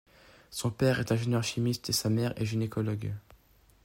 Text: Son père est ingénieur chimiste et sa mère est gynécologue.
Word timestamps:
Son 0.49 0.71
père 0.71 0.99
est 0.99 1.11
ingénieur 1.11 1.43
chimiste 1.43 1.89
et 1.89 1.93
sa 1.93 2.09
mère 2.09 2.33
est 2.41 2.45
gynécologue. 2.47 3.13